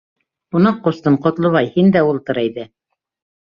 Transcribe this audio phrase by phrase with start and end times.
[0.55, 2.69] Ҡунаҡ ҡустым, Ҡотлобай, һин дә ултыр әйҙә.